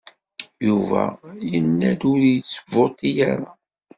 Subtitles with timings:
[0.67, 1.03] Yuba
[1.51, 3.51] yenna-d ur yettvuṭi ara.